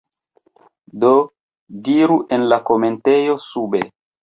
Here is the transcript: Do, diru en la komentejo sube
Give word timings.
Do, 1.03 1.11
diru 1.89 2.17
en 2.39 2.49
la 2.55 2.61
komentejo 2.73 3.39
sube 3.53 3.87